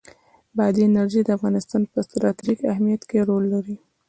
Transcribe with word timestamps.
بادي 0.57 0.81
انرژي 0.87 1.21
د 1.25 1.29
افغانستان 1.37 1.81
په 1.91 1.99
ستراتیژیک 2.07 2.59
اهمیت 2.71 3.01
کې 3.09 3.19
رول 3.29 3.43
لري. 3.53 3.75